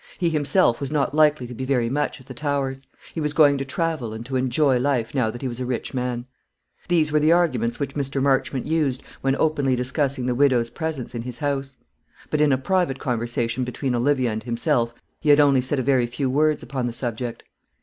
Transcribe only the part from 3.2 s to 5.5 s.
was going to travel and to enjoy life now that he